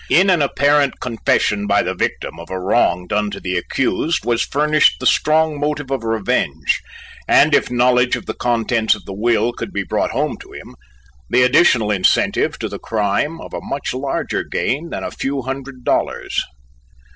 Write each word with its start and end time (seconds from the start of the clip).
In 0.09 0.31
an 0.31 0.41
apparent 0.41 0.99
confession 0.99 1.67
by 1.67 1.83
the 1.83 1.93
victim 1.93 2.39
of 2.39 2.49
a 2.49 2.59
wrong 2.59 3.05
done 3.05 3.29
to 3.29 3.39
the 3.39 3.55
accused 3.55 4.25
was 4.25 4.41
furnished 4.43 4.99
the 4.99 5.05
strong 5.05 5.59
motive 5.59 5.91
of 5.91 6.03
revenge, 6.03 6.81
and 7.27 7.53
if 7.53 7.69
knowledge 7.69 8.15
of 8.15 8.25
the 8.25 8.33
contents 8.33 8.95
of 8.95 9.05
the 9.05 9.13
will 9.13 9.53
could 9.53 9.71
be 9.71 9.83
brought 9.83 10.09
home 10.09 10.37
to 10.37 10.53
him, 10.53 10.73
the 11.29 11.43
additional 11.43 11.91
incentive, 11.91 12.57
to 12.57 12.67
the 12.67 12.79
crime, 12.79 13.39
of 13.41 13.53
a 13.53 13.61
much 13.61 13.93
larger 13.93 14.43
gain 14.43 14.89
than 14.89 15.03
a 15.03 15.11
few 15.11 15.43
hundred 15.43 15.83
dollars. 15.83 16.41